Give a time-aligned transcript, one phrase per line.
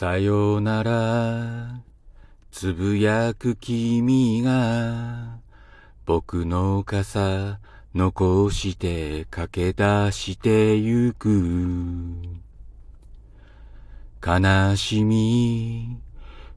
[0.00, 1.82] さよなら、
[2.52, 5.40] つぶやく君が、
[6.06, 7.58] 僕の傘
[7.96, 12.12] 残して駆け出してゆく。
[14.24, 15.98] 悲しみ、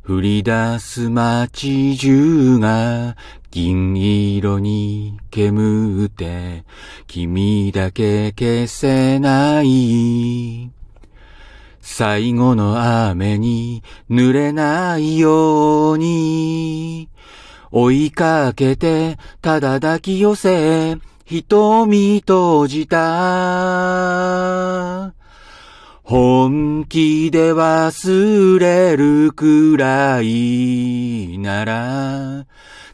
[0.08, 3.18] 降り出す街中が
[3.50, 6.64] 銀色に煙って
[7.08, 10.81] 君だけ消せない。
[11.82, 17.10] 最後の雨に濡れないように
[17.72, 23.02] 追いかけてただ抱き寄せ瞳閉じた。
[26.04, 32.46] 本気で忘れるくらいなら、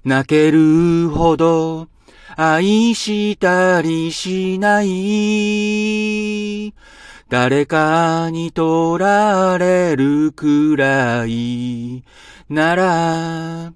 [0.06, 1.88] 泣けるほど
[2.36, 6.76] 愛したりしない。
[7.30, 12.06] 誰かに取られるくらい
[12.50, 13.74] なら、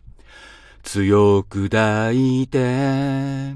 [0.84, 3.54] 強く抱いて、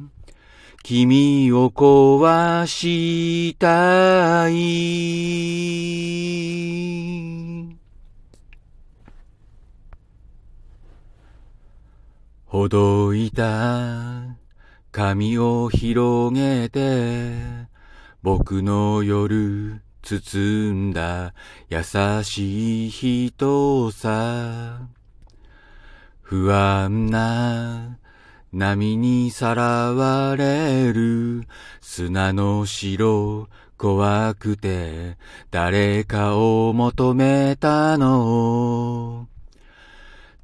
[0.84, 4.56] 君を壊したい。
[12.46, 14.36] ほどいた
[14.92, 17.32] 髪を広げて、
[18.22, 21.34] 僕の夜包んだ
[21.68, 21.82] 優
[22.24, 24.88] しい人さ。
[26.22, 27.98] 不安な
[28.54, 31.48] 波にさらわれる
[31.82, 35.18] 砂の城怖くて
[35.50, 39.28] 誰かを求めたの。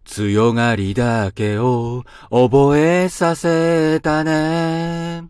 [0.06, 5.30] 強がりだけを覚えさせたね。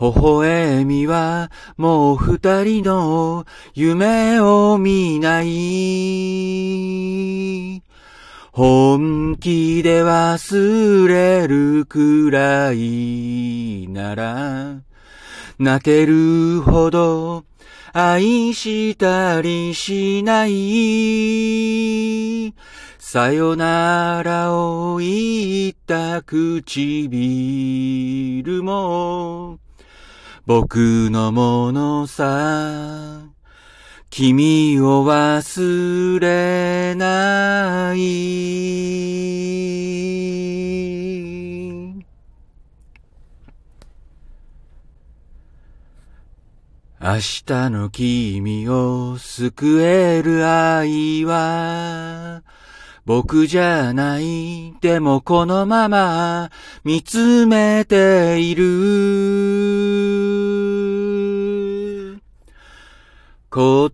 [0.00, 5.48] 微笑みはもう二人の夢を見ない。
[8.52, 14.82] 本気で忘れるくらいなら、
[15.58, 17.44] 泣けるほど
[17.92, 22.54] 愛したりしない。
[22.98, 29.58] さよならを言った唇も、
[30.48, 33.20] 僕のものさ。
[34.08, 37.98] 君を忘れない。
[46.98, 52.42] 明日の君を救える愛は、
[53.04, 56.50] 僕じゃない、でもこのまま
[56.84, 59.37] 見つめている。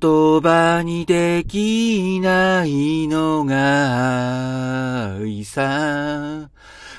[0.00, 6.50] 言葉にできないのが愛さ。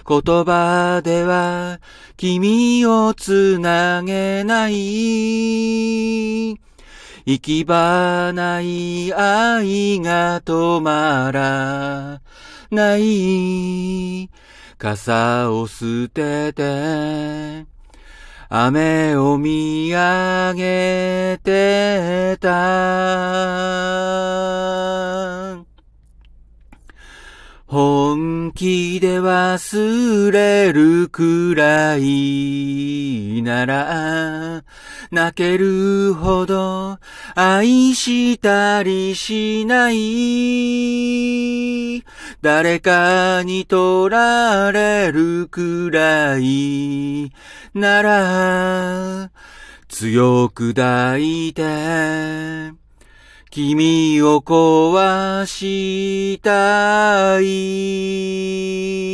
[0.08, 1.80] 言葉では
[2.16, 6.52] 君をつなげない。
[7.28, 12.22] 行き場ない愛が止まら
[12.72, 14.30] ない。
[14.78, 17.66] 傘を捨てて、
[18.50, 22.56] 雨を見上げてた。
[27.66, 34.64] 本気で忘れるくらいなら、
[35.16, 37.00] 泣けるほど
[37.36, 42.04] 愛したりしない。
[42.42, 47.32] 誰かに取られるくらい
[47.74, 49.32] なら、
[49.88, 52.74] 強く抱いて、
[53.50, 59.05] 君を壊したい。